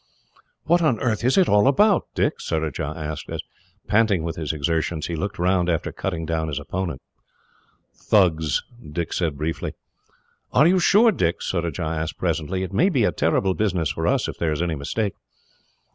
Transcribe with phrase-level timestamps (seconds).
[0.63, 3.43] "What on earth is it all about, Dick?" Surajah asked, as,
[3.87, 7.03] panting with his exertions, he looked round after cutting down his opponent.
[7.93, 9.75] "Thugs," Dick said briefly.
[10.53, 12.63] "Are you sure, Dick?" Surajah asked presently.
[12.63, 15.13] "It may be a terrible business for us, if there is any mistake."